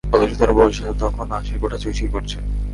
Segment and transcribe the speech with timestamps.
[0.15, 2.37] অথচ তার বয়স তখন আশির কোঠা ছুঁই ছুঁই করছে।